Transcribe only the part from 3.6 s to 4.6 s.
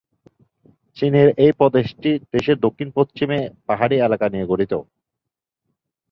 পাহাড়ি এলাকা নিয়ে